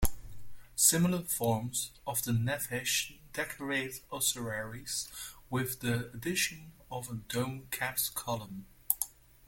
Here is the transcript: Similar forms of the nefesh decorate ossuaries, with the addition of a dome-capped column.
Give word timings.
Similar 0.77 1.21
forms 1.25 1.91
of 2.07 2.23
the 2.23 2.31
nefesh 2.31 3.19
decorate 3.33 4.01
ossuaries, 4.11 5.07
with 5.47 5.81
the 5.81 6.07
addition 6.11 6.71
of 6.89 7.07
a 7.11 7.15
dome-capped 7.27 8.15
column. 8.15 8.65